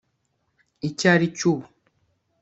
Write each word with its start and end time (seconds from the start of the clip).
icyo 0.87 1.05
ari 1.13 1.25
cyo 1.37 1.45
ubu 1.51 1.67